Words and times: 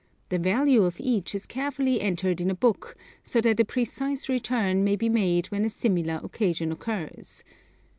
The 0.29 0.39
value 0.39 0.81
of 0.81 0.99
each 0.99 1.35
is 1.35 1.45
carefully 1.45 2.01
entered 2.01 2.41
in 2.41 2.49
a 2.49 2.55
book, 2.55 2.95
so 3.21 3.39
that 3.41 3.59
a 3.59 3.63
precise 3.63 4.27
return 4.29 4.83
may 4.83 4.95
be 4.95 5.09
made 5.09 5.45
when 5.51 5.63
a 5.63 5.69
similar 5.69 6.19
occasion 6.23 6.71
occurs. 6.71 7.43